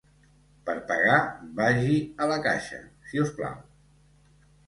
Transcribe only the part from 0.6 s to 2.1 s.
Per pagar vagi